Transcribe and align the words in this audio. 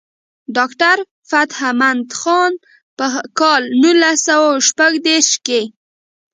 ډاکټر 0.55 0.97
فتح 1.29 1.59
مند 1.79 2.07
خان 2.19 2.51
پۀ 2.97 3.07
کال 3.39 3.61
نولس 3.81 4.17
سوه 4.27 4.49
شپږ 4.67 4.91
دېرشم 5.05 5.39
کښې 5.45 5.61